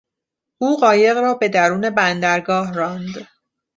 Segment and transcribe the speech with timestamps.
[0.59, 3.27] او قایق را به درون بندرگاه راند.